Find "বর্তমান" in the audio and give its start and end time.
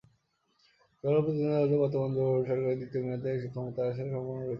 1.83-2.09